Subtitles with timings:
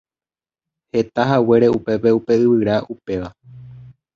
[0.91, 3.29] Hetahaguére upépe upe yvyra upéva.